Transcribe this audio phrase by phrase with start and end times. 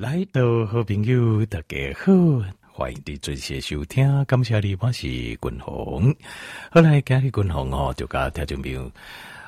[0.00, 2.10] 来到好朋友，大家好，
[2.72, 4.24] 欢迎你准时收听。
[4.24, 6.16] 感谢你，我是君鸿。
[6.70, 8.90] 后来今日君鸿哦，就甲听众朋友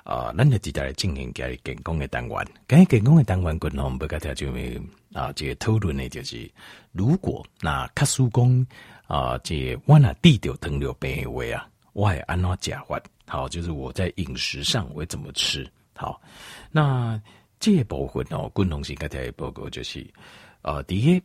[0.04, 2.46] 啊，咱就直接来进行今日健康的单元。
[2.68, 4.80] 今日健康的单元，君鸿要甲听众朋友
[5.14, 6.50] 啊，这个讨论的就是，
[6.92, 8.66] 如果那卡叔公
[9.06, 13.00] 啊，这个、我那得到糖尿病的话啊，我会安怎吃法？
[13.26, 15.66] 好，就是我在饮食上我会怎么吃？
[15.96, 16.20] 好，
[16.70, 17.18] 那。
[17.62, 20.04] 这部分哦，共同性个条报告就是，
[20.62, 21.22] 呃，第一，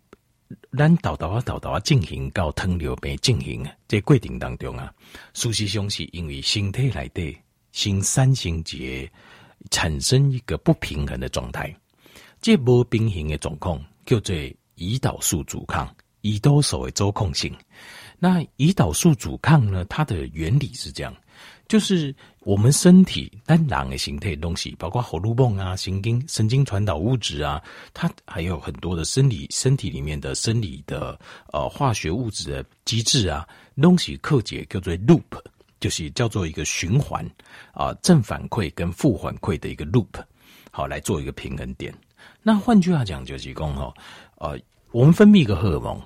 [0.78, 4.94] 咱豆豆啊豆豆啊进行到糖尿病进行啊，这过程当中啊，
[5.34, 7.36] 事实上是因为身体内的
[7.72, 9.12] 新三型节
[9.72, 11.76] 产生一个不平衡的状态，
[12.40, 14.36] 这不平衡的状况叫做
[14.76, 17.52] 胰岛素阻抗，胰岛素的周控性。
[18.20, 21.12] 那胰岛素阻抗呢，它的原理是这样。
[21.68, 27.62] 就是我们身体单囊的形态东西，包括荷尔蒙啊、神经神经传导物质啊，
[27.94, 31.20] 它还有很多的生理身体里面的生理的
[31.52, 33.46] 呃化学物质的机制啊，
[33.82, 35.24] 东西克解叫做 loop，
[35.82, 37.30] 就是叫做一个循环
[37.74, 40.08] 啊、正反馈跟负反馈的一个 loop，
[40.72, 41.94] 好来做一个平衡点。
[42.42, 43.94] 那换句话讲，就是讲哈，
[44.38, 44.58] 呃，
[44.92, 46.02] 我们分泌一个荷尔蒙，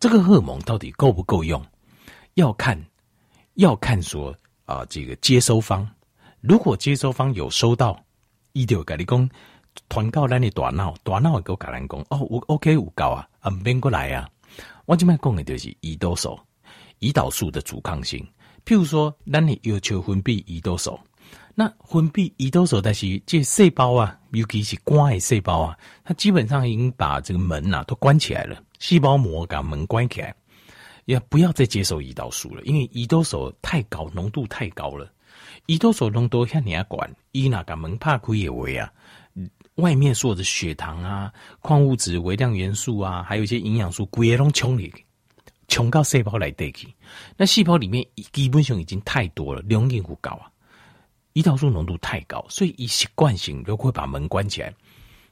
[0.00, 1.64] 这个荷尔蒙到底够不够用，
[2.34, 2.84] 要看
[3.54, 4.36] 要看说。
[4.68, 5.88] 啊，这个接收方，
[6.42, 7.98] 如果接收方有收到，
[8.52, 9.30] 伊就跟你讲，
[9.88, 14.28] 传到咱的大脑，大脑会跟咱讲，哦，我 OK 有够啊，啊，免过来啊。
[14.84, 16.38] 我这边讲的就是胰岛素，
[17.00, 18.20] 胰岛素的阻抗性。
[18.66, 21.00] 譬如说，咱你要求分泌胰岛素，
[21.54, 30.34] 那分泌胰岛素，但是这细胞啊，尤其是肝的细胞啊，它基本上已经把这个门呐、啊、都关起来了，细胞膜把门关起来。
[31.08, 35.10] 也不要再接受胰岛素了，因为胰岛素太高，浓度太高了。
[35.66, 38.92] 胰岛素浓度像你要管，伊那个门怕亏也为啊，
[39.76, 44.92] 外面所有的血糖啊、矿物质、微量元素啊，还有一些营养素，贵也拢冲你，
[45.66, 46.94] 冲到细胞来得去。
[47.38, 50.52] 那细胞里面基本上已经太多了，量应不高啊。
[51.32, 54.70] 胰岛素浓度太高，所以一习惯性就会把门关起来。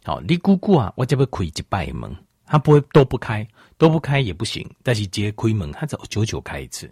[0.04, 2.16] 好，你姑姑啊，我这边开一百门。
[2.46, 3.46] 它不会都不开，
[3.76, 4.66] 都不开也不行。
[4.82, 6.90] 但是接开门，它只久久开一次。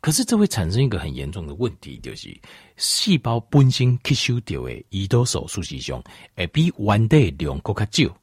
[0.00, 2.36] 可是这会产生一个很严重的问题，就是
[2.76, 6.02] 细胞本身吸收掉的胰岛素数是上，
[6.36, 8.16] 诶比 one day 量更加少。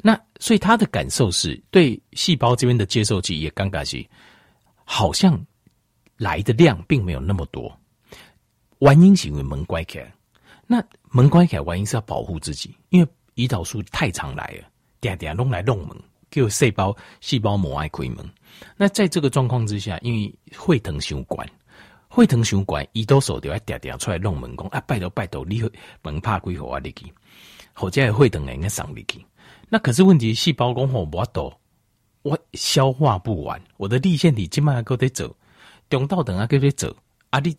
[0.00, 4.04] 那所以他的感受是对细胞这边的接受器也尴尬是，
[4.84, 5.38] 好像
[6.16, 7.70] 来的量并没有那么多。
[8.78, 10.12] 原因是因为门关起来，
[10.66, 14.68] 那门关起来原因是要保护自己，因为胰岛素太常来了。
[15.02, 15.94] 点点弄来弄门，
[16.30, 18.18] 叫细胞细胞膜爱开门。
[18.76, 21.46] 那在这个状况之下，因为会疼血管，
[22.06, 25.60] 会疼血管，胰岛素就要点点出来弄门，讲啊，拜托拜托，你
[26.02, 27.12] 门怕归火啊，你去，
[27.72, 29.26] 或者会疼的应该上你去。
[29.68, 31.60] 那可是问题，细胞讲吼我多，
[32.22, 35.34] 我消化不完，我的粒线体今晚还够得走，
[35.90, 36.94] 中道等啊够得走，
[37.30, 37.50] 啊你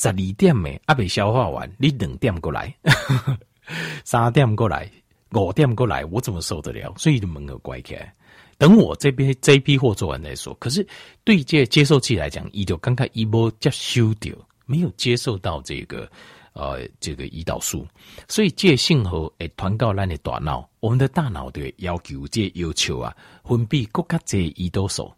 [0.00, 2.74] 十二点没啊未消化完，你两点过来，
[4.04, 4.90] 三点过来。
[5.42, 6.94] 我点过来，我怎么受得了？
[6.96, 8.14] 所以就门口关起来，
[8.58, 10.54] 等我这边这批货做完再说。
[10.54, 10.86] 可是
[11.24, 14.34] 对这接受器来讲，伊就刚刚一波接收掉，
[14.66, 16.10] 没有接受到这个
[16.52, 17.86] 呃这个胰岛素，
[18.28, 25.12] 所以这信号诶传到咱的大脑，我们的大脑的要求这要求啊，分泌更加多胰岛素。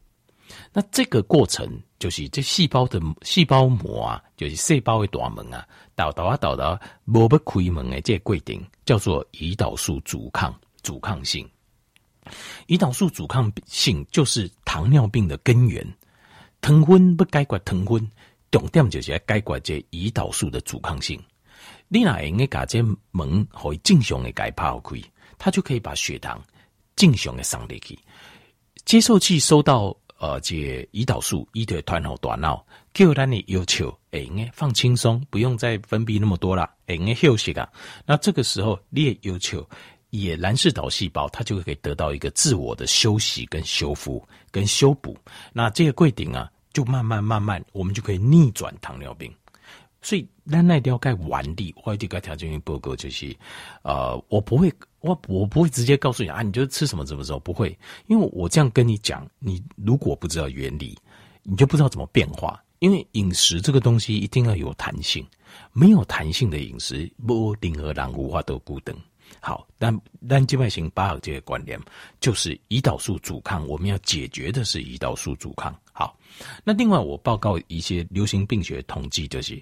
[0.72, 1.66] 那这个过程
[1.98, 11.48] 就是这细胞的细胞膜啊，就是细胞的大门啊，导导啊导导，无不开门的这个规定叫做胰岛素阻抗阻抗性。
[12.66, 15.86] 胰岛素阻抗性就是糖尿病的根源。
[16.60, 18.10] 糖分不解决糖分，
[18.50, 21.20] 重点就是要解决这胰岛素的阻抗性。
[21.88, 25.02] 你哪应该把这门可以正常的解拍开，
[25.38, 26.42] 它就可以把血糖
[26.94, 27.98] 正常的上得去。
[28.84, 29.96] 接受器收到。
[30.18, 30.54] 呃，这
[30.92, 37.68] 胰岛素一对团后大脑，叫咱的要求，哎，放轻松，不用再分泌那么多了，哎，休息啊。
[38.06, 39.68] 那这个时候，你也要求，
[40.10, 45.16] 也蓝氏岛细胞，它就可以得到一个自我的休息、跟修复、跟修补。
[45.52, 49.30] 那这个规定啊，就慢慢慢慢，我们就可以逆转糖尿病。
[50.06, 53.36] 所以，咱那条该完的，或者该条件报告就是，
[53.82, 54.72] 呃，我不会。
[55.00, 57.76] 我我不会直接告诉你啊，你就吃什么怎么着，不会，
[58.06, 60.96] 因为我这样跟你讲，你如果不知道原理，
[61.42, 62.62] 你就不知道怎么变化。
[62.78, 65.26] 因为饮食这个东西一定要有弹性，
[65.72, 68.96] 没有弹性的饮食，不任何人无法都孤等。
[69.40, 71.80] 好，但但静脉型八号这个观点
[72.20, 75.76] 就是胰岛素阻抗，我们要解决的是胰岛素阻抗。
[75.98, 76.14] 好，
[76.62, 79.58] 那另外我报告一些流行病学统计，就是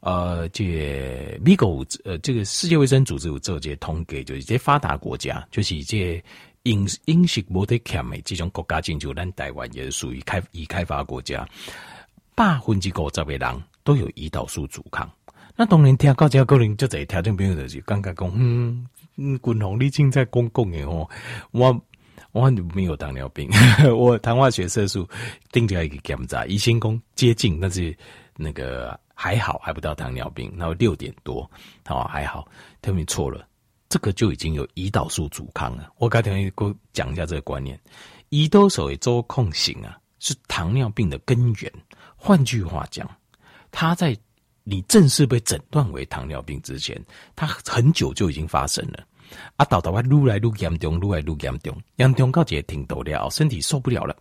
[0.00, 6.22] 呃，这美国呃，这个世界卫生组织有做这些统计，就是这些发达国家，就是这
[6.64, 11.48] 饮饮食无得欠的这种国家，进就咱台湾也是属于开已开发国家，
[12.34, 15.10] 百分之五十的人都有胰岛素阻抗。
[15.56, 18.86] 那当然听到这个人就在听众朋友就是刚刚讲，嗯
[19.16, 21.08] 嗯，滚红你正在公共的哦，
[21.50, 21.80] 我
[22.32, 23.48] 我没有糖尿病，
[23.96, 25.08] 我糖化血色素
[25.50, 27.96] 定出来一个检查，医生讲接近，但是
[28.36, 31.50] 那个还好，还不到糖尿病，然后六点多，
[31.84, 32.46] 好还好，
[32.82, 33.46] 他们错了。
[33.88, 35.90] 这个就已经有胰岛素阻抗了。
[35.96, 37.80] 我刚才给我讲一下这个观念，
[38.28, 41.72] 胰岛素的周控型啊，是糖尿病的根源。
[42.14, 43.10] 换句话讲，
[43.70, 44.14] 它在
[44.62, 47.02] 你正式被诊断为糖尿病之前，
[47.34, 49.02] 它很久就已经发生了。
[49.56, 54.16] 啊，导导话愈来愈严重，愈来愈严重，严重到这停不了，身体受不了了。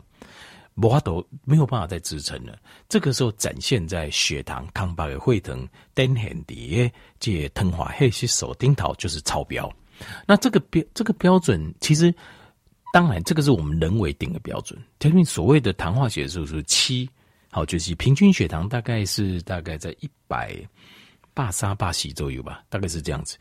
[0.80, 2.56] 我都没有办法再支撑了。
[2.88, 6.88] 这个时候展现在血糖、抗白的会疼、登很低，
[7.20, 9.68] 这糖化血色素顶头就是超标。
[10.28, 12.14] 那这个标这个标准，其实
[12.94, 14.80] 当然这个是我们人为定的标准。
[15.02, 17.10] 因为所谓的糖化血素是七，
[17.50, 20.56] 好就是平均血糖大概是大概在一百
[21.34, 23.36] 八三八西左右吧，大概是这样子，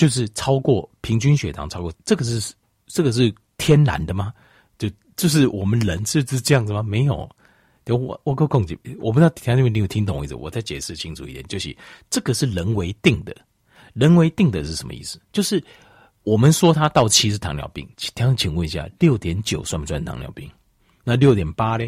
[0.00, 2.54] 就是超过平均血糖超过这个是
[2.86, 4.32] 这个是天然的吗？
[4.78, 6.82] 就就是我们人是是这样子吗？
[6.82, 7.28] 没有，
[7.86, 8.66] 我我个共
[8.98, 10.34] 我不知道听那边你有听懂我意思？
[10.34, 11.76] 我再解释清楚一点，就是
[12.08, 13.36] 这个是人为定的，
[13.92, 15.20] 人为定的是什么意思？
[15.32, 15.62] 就是
[16.22, 20.50] 我们说它到期是糖尿病，请请问一下，六点九算不算糖尿病？
[21.04, 21.86] 那六点八呢？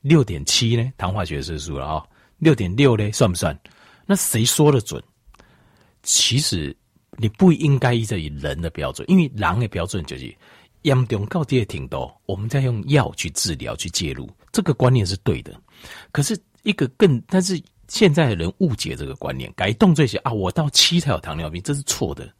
[0.00, 0.90] 六点七呢？
[0.96, 2.02] 糖化血色素了啊？
[2.38, 3.12] 六点六呢？
[3.12, 3.54] 算不算？
[4.06, 5.02] 那谁说的准？
[6.02, 6.74] 其实
[7.16, 10.34] 你不应该依着以人的标准，因为狼的标准就是。
[10.84, 15.54] 严重到这个程度，我们再用药去治疗、去介入，这个观念是对的。
[16.10, 22.32] 可是，一个更，但是现在的人误解这个观念，改动这些啊，我到七才有糖尿病，这是错的。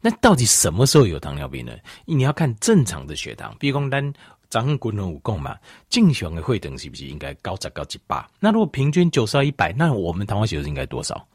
[0.00, 1.72] 那到底什么时候有糖尿病呢？
[2.04, 4.12] 你要看正常的血糖，比如讲咱
[4.48, 5.58] 张滚龙五共嘛，
[5.90, 8.30] 正常的会等是不是应该高在高几八？
[8.38, 11.26] 那如果平均九十到一百，那我们糖化血色素应该多少？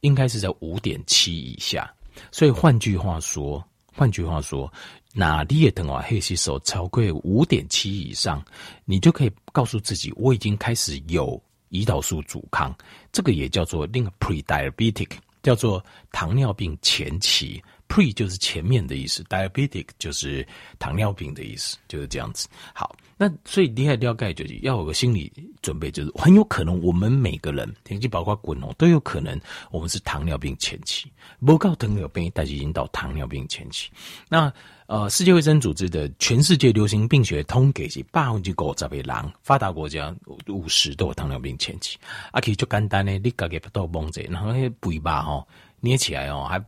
[0.00, 1.92] 应该是在五点七以下。
[2.30, 3.62] 所以换句话说，
[3.92, 4.72] 换句话说。
[5.12, 8.40] 哪里也等啊，黑吸收超过五点七以上，
[8.84, 12.72] 你就可以告诉自己，我已经开始有胰岛素阻抗，
[13.10, 15.10] 这个也叫做另一个 pre-diabetic，
[15.42, 17.60] 叫做糖尿病前期。
[17.90, 20.46] Pre 就是前面的意思，diabetic 就是
[20.78, 22.48] 糖尿病的意思，就是这样子。
[22.72, 22.96] 好。
[23.22, 29.38] 那所以厉害了解就是要有个心理准备，就是很有可能我们每个人，甚至包括滚哦，都有可能
[29.70, 31.12] 我们是糖尿病前期，
[31.44, 33.90] 不告糖尿病，但是已经到糖尿病前期。
[34.26, 34.50] 那
[34.86, 40.16] 呃，世界卫生组织的全世界流行病学通给是百分之五十的人，发达国家
[40.48, 41.98] 五十都有糖尿病前期。
[42.32, 45.46] 啊，其实就简单的，你自己不到蒙着，然后那肥吧吼
[45.80, 46.62] 捏起来哦，还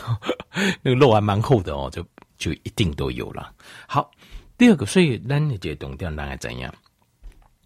[0.82, 2.04] 那个肉还蛮厚的哦，就
[2.38, 3.52] 就一定都有了。
[3.86, 4.10] 好。
[4.58, 6.70] 第二个，所以咱的这懂掉大概怎样？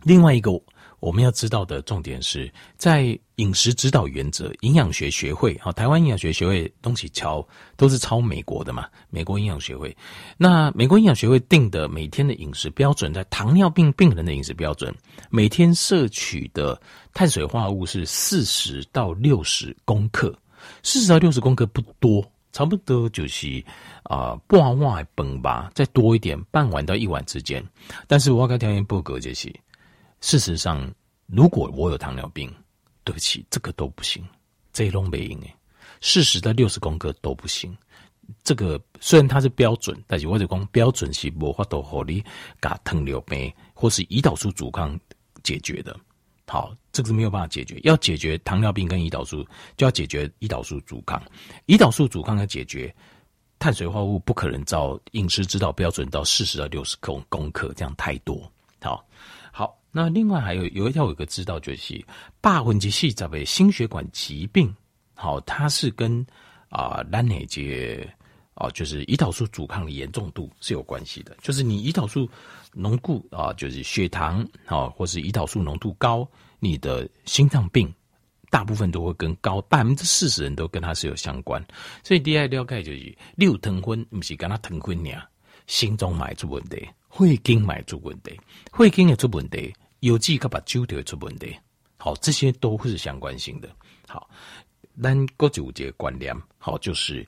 [0.04, 0.52] 另外一个
[1.00, 7.44] 我们要知道的重点是在饮食指导原则，营养学学会啊，台湾营养学学会东西抄
[7.76, 9.96] 都是抄美国的嘛，美国营养学会。
[10.36, 14.94] 那美国营养学会定的每天的饮食标准，在糖尿病病人的饮食标准，
[15.31, 16.81] 每天摄取的
[17.12, 20.32] 碳水化合物是四十到六十公克，
[20.82, 22.25] 四十到六十公克不多。
[22.52, 23.61] 差不多就是
[24.05, 27.61] 啊、半碗饭吧，再多一点，半碗到一碗之间。
[28.06, 29.53] 但是我跟条件不合这些。
[30.20, 30.88] 事实上，
[31.27, 32.48] 如果我有糖尿病，
[33.03, 34.24] 对不起，这个都不行，
[34.72, 35.53] 这都没用诶。
[36.00, 37.77] 四十到六十公克都不行。
[38.44, 42.22] 这个虽然它是标准，但是我就讲标准是无法度合理
[42.60, 44.96] 把糖尿病或是胰岛素阻抗
[45.43, 45.98] 解决的。
[46.46, 47.79] 好，这个是没有办法解决。
[47.82, 49.44] 要解决糖尿病跟胰岛素，
[49.77, 51.20] 就要解决胰岛素阻抗。
[51.67, 52.94] 胰岛素阻抗要解决，
[53.58, 58.51] 碳水化合物不可能照饮食指导标准到四十到六十公公克，这样太多。
[58.81, 59.05] 好，
[59.53, 62.03] 好，那另外还有有一条有一个知道就是，
[62.41, 64.72] 百分之四十的心血管疾病，
[65.15, 66.24] 好，它是跟
[66.69, 68.08] 啊单内节
[68.55, 71.37] 啊，就是胰岛素阻抗的严重度是有关系的。
[71.43, 72.29] 就是你胰岛素。
[72.77, 77.94] 浓度啊，就是血糖啊，或是胰岛素浓度高，你的心脏病
[78.51, 81.65] 大部分都会跟高，百分之四十人都跟它是有相关。
[82.03, 85.25] 所以第二了解就是，六疼昏不是跟它糖分呀，
[85.69, 88.37] 心脏买出问题，会经买出问题，
[88.73, 91.56] 会经也出问题，有机可把酒都会出问题。
[91.96, 93.69] 好，这些都会是相关性的。
[94.08, 94.29] 好，
[95.01, 97.25] 咱国际五节观念，好，就是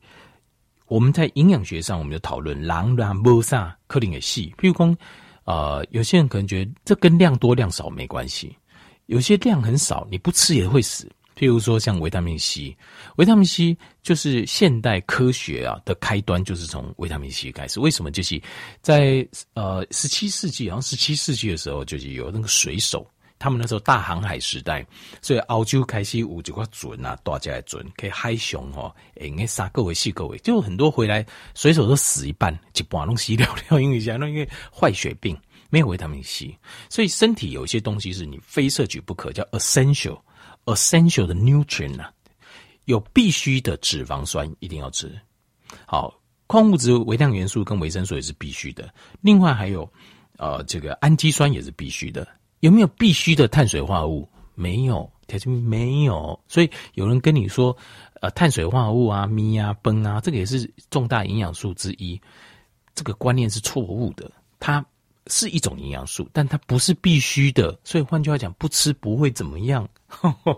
[0.87, 4.97] 我们在营养学上，我们就讨论狼人无啥可能的死，比如讲。
[5.45, 8.53] 呃，有些人可能觉得这跟量多量少没关系，
[9.07, 11.09] 有些量很少，你不吃也会死。
[11.37, 12.77] 譬如说像维他命 C，
[13.15, 17.79] 维他命 C 就是现代科学啊的开端，就是从维他命 C 开始。
[17.79, 18.11] 为什么？
[18.11, 18.43] 就是
[18.83, 19.25] 在
[19.55, 23.09] 呃十七世纪，好像十七世纪的时候，就是有那个水手。
[23.39, 24.87] 他们那时候大航海时代，
[25.21, 31.25] 所以澳洲开始有这个船啊，大家的船可以海上吼，诶，杀各位死各位，就很多回来
[31.55, 34.15] 水手都死一半，一半拢死掉了，因为啥？
[34.15, 35.37] 因为坏血病，
[35.69, 36.57] 没有维他命 C，
[36.89, 40.19] 所以身体有一些东西是你非摄取不可，叫 essential
[40.65, 42.11] essential 的 nutrient 啊，
[42.87, 45.15] 有必须的脂肪酸一定要吃。
[45.87, 49.87] 好，矿物质、微量元素跟维生素也是必须的，另外还有
[50.39, 52.27] 呃这个氨基酸也是必须的。
[52.67, 54.29] 有没有必须的碳水化合物？
[54.57, 56.37] 没有，条件没有。
[56.49, 57.77] 所以有人跟你说，
[58.21, 62.21] 呃，碳水化合物啊、米啊、崩啊，这个也是重大营养素之一。
[62.93, 64.29] 这个观念是错误的。
[64.59, 64.85] 它
[65.29, 67.79] 是一种营养素，但它不是必须的。
[67.85, 69.89] 所以换句话讲，不吃不会怎么样。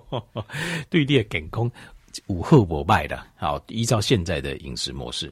[0.88, 1.70] 对列健康
[2.26, 3.22] 无后不败的。
[3.36, 5.30] 好，依照现在的饮食模式。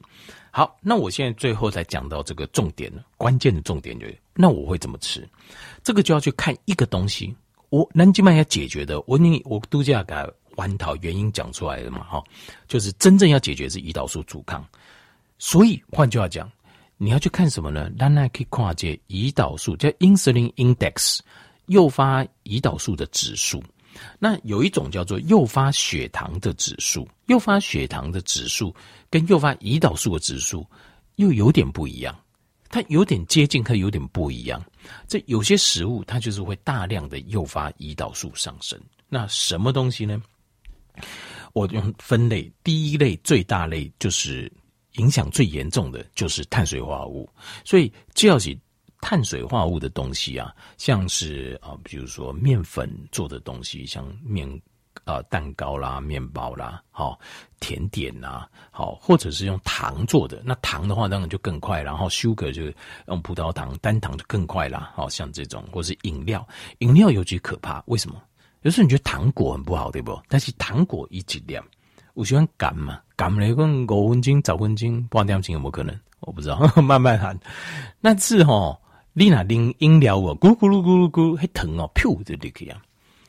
[0.51, 4.05] 好，那我现在最后才讲到这个重点，关键的重点就，
[4.35, 5.27] 那我会怎么吃？
[5.87, 7.33] 这个就要去看一个东西，
[7.69, 12.21] 我南京曼要解决的，我你我度假改弯桃原因讲出来的嘛，哈，
[12.67, 14.67] 就是真正要解决是胰岛素阻抗，
[15.39, 16.51] 所以换句话讲，
[16.97, 17.89] 你要去看什么呢？
[17.97, 21.19] 让那可以跨界胰岛素叫 insulin index，
[21.67, 23.63] 诱发胰岛素的指数。
[24.19, 28.75] 那有一种叫做诱发血糖的指数，诱发血糖的指数
[29.09, 30.67] 跟诱发胰岛素的指数
[31.15, 32.13] 又有点不一样，
[32.67, 34.61] 它有点接近，它有点不一样。
[35.07, 38.79] 这有些食物它就是会大量的诱发胰岛素上升。
[39.09, 40.21] 那什么东西呢？
[41.53, 44.51] 我用分类，第一类最大类就是
[44.93, 47.29] 影响最严重的就是碳水化合物，
[47.63, 48.57] 所以就要是。
[48.99, 54.49] 碳水化合物的东西啊，像是啊，比如说面粉做的东西，像面
[55.07, 57.17] 啊蛋糕啦、面包啦，好
[57.59, 62.63] 甜点呐，好或者是用糖做的，那糖的话当然就更快，然后 sugar 就
[63.07, 66.45] 用葡萄糖单糖就更快啦，好像这种或是饮料，
[66.79, 68.21] 饮料尤其可怕，为什么？
[68.63, 70.19] 有时候你觉得糖果很不好，对不？
[70.27, 71.63] 但是糖果一剂量，
[72.13, 75.97] 我喜欢干嘛，干了一个五分钟、十分钟、半点钟有没有可能？
[76.19, 77.39] 我不知道， 慢慢喊，
[78.01, 78.77] 那是齁。
[79.13, 82.77] 你那拎饮料哦，咕噜咕噜咕噜咕，还疼哦，噗就立刻啊！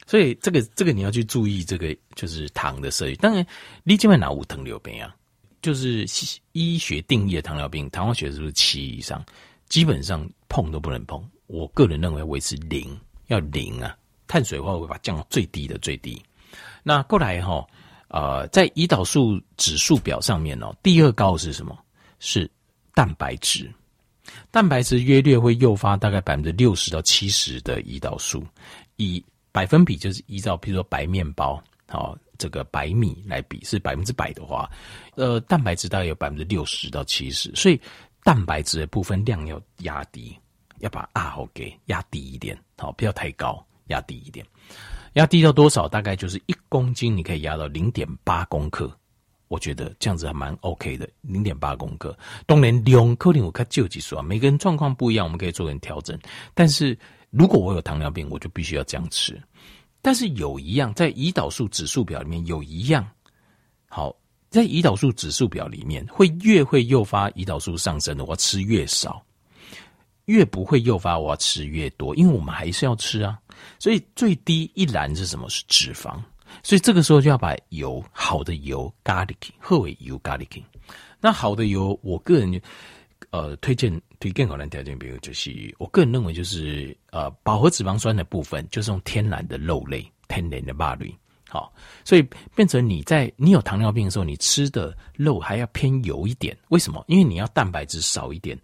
[0.09, 3.17] 所以这个这个你要去注意，这个就是糖的摄取。
[3.17, 3.47] 当然，
[3.85, 5.15] 你基本哪无糖尿病啊？
[5.61, 6.07] 就是
[6.53, 9.23] 医学定义的糖尿病，糖化血是不是七以上？
[9.69, 11.23] 基本上碰都不能碰。
[11.47, 13.95] 我个人认为维持零，要零啊！
[14.27, 16.19] 碳水化合物把降到最低的最低。
[16.83, 17.67] 那过来哈，
[18.09, 21.79] 呃，在胰岛素指数表上面哦，第二高是什么？
[22.19, 22.50] 是
[22.95, 23.71] 蛋白质。
[24.50, 28.43] 蛋白质约略会诱发大概百分之六十到七十的胰岛素，
[28.97, 29.23] 以
[29.59, 34.71] 百分比就是依照，譬如说白面包，好，这个白米来比是百分之百的话，
[35.17, 37.81] 呃，蛋白质大概有百分之六十到七十，所以
[38.23, 40.38] 蛋白质的部分量要压低，
[40.79, 44.47] 要把 R 给压低一点，好，不要太高，压低一点，
[45.15, 45.88] 压低到多少？
[45.88, 48.88] 大概就是一公斤，你可以压到零点八公克。
[49.49, 52.17] 我觉得这样子还蛮 OK 的，零点八公克。
[52.47, 56.17] 当然两克零我看就几说啊，每个人状况不一样，我们可以做点调整。
[56.55, 56.97] 但是
[57.30, 59.40] 如果我有糖尿病，我就必须要这样吃。
[60.00, 63.06] 但是有一样，在胰岛素指数表里面有一样，
[63.88, 64.14] 好，
[64.49, 69.20] 在胰岛素指数表里面，会越会诱发胰岛素上升的，我吃越少；
[70.26, 72.14] 越不会诱发，我要吃越多。
[72.16, 73.38] 因为我们还是要吃啊，
[73.78, 75.49] 所以最低一栏是什么？
[75.50, 76.16] 是脂肪。
[76.62, 80.62] 所以这个时候就要把油，好的油，garlic，厚尾油，garlic。
[81.20, 82.58] 那好的油，我个人
[83.30, 91.14] 呃推荐推荐可能条件，比如就是我个人认为就是呃饱和脂肪酸的部分，就是用天然的肉类，天然的肉类。
[91.50, 91.72] 好，
[92.04, 92.22] 所以
[92.54, 96.54] 变成你在你有糖尿病的时候，你吃的肉还要偏油一点。
[96.68, 97.02] 为什么？
[97.08, 98.58] 因为你要蛋白质少一点，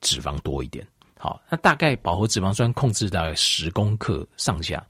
[0.00, 0.86] 脂肪多一点。
[1.18, 4.82] 好，那大概饱和脂肪酸控制大概十公克上下。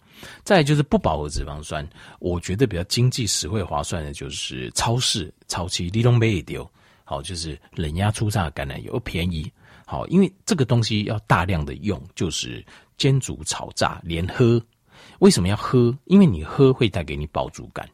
[0.44, 1.84] 再来就是不饱和脂肪酸，
[2.20, 6.70] 我觉得比较经济实惠划算的就是超市超期立东北也丢，
[7.10, 9.50] 好，就是冷压初榨橄榄油便宜，
[9.84, 12.64] 好，因为这个东西要大量的用，就是
[12.96, 14.62] 煎煮炒炸连喝。
[15.18, 15.92] 为什么要喝？
[16.04, 17.84] 因为你喝会带给你饱足感，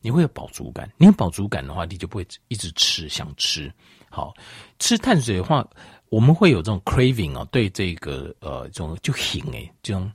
[0.00, 3.68] 你会有饱足感，你有饱足感的话，你就不会一直吃想吃。
[4.08, 4.32] 好，
[4.78, 5.68] 吃碳水的话，
[6.08, 10.08] 我们会有这种 craving 哦，对这个呃这种就瘾诶这种。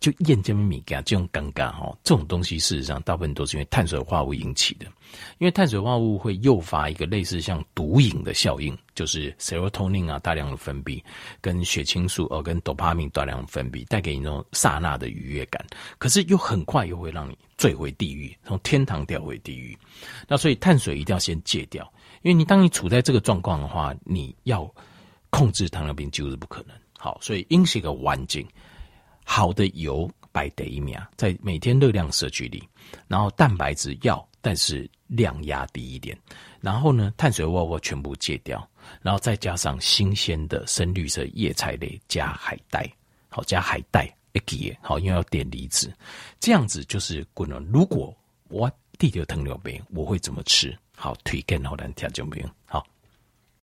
[0.00, 4.86] 就验这米加这种尴尬哈，这种东西事实上大部分都是因为碳水化合物引起的，
[5.38, 11.02] 因为碳水化合物会诱发一个类似像毒瘾的效应，就是 serotonin 啊大量的分泌，
[11.40, 15.64] 跟血清素哦跟多巴胺大量的分泌，带给你那种刹那的愉悦感，
[15.98, 19.76] 可是又很快又会让你坠回地狱，从天堂掉回地狱。
[20.26, 21.90] 那所以碳水一定要先戒掉，
[22.22, 24.68] 因为你当你处在这个状况的话，你要
[25.30, 26.76] 控制糖尿病几乎是不可能。
[26.98, 28.46] 好，所以饮食个环境。
[29.24, 32.62] 好的油摆第一名，在每天热量摄取里，
[33.08, 36.16] 然后蛋白质要，但是量压低一点，
[36.60, 38.68] 然后呢，碳水化合物全部戒掉，
[39.02, 42.88] 然后再加上新鲜的深绿色叶菜类加海带，
[43.28, 45.92] 好加海带一给，好因为要碘离子，
[46.38, 47.58] 这样子就是滚了。
[47.72, 48.14] 如果
[48.48, 50.76] 我地球糖尿病，我会怎么吃？
[50.96, 52.48] 好推荐好难听就没有。